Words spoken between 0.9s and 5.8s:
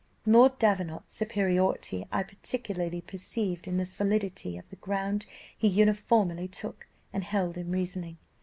superiority I particularly perceived in the solidity of the ground he